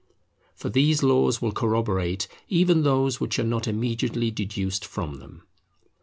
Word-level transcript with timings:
For 0.55 0.69
these 0.69 1.03
laws 1.03 1.43
will 1.43 1.51
corroborate 1.51 2.27
even 2.49 2.81
those 2.81 3.19
which 3.19 3.37
are 3.37 3.43
not 3.43 3.67
immediately 3.67 4.31
deduced 4.31 4.83
from 4.83 5.19
them. 5.19 5.43